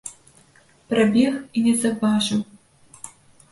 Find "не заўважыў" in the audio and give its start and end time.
1.67-2.41